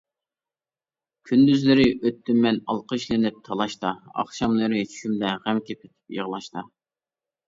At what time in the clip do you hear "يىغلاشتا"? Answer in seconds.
6.17-6.65